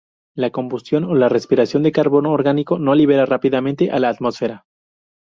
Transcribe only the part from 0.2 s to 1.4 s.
La combustión o la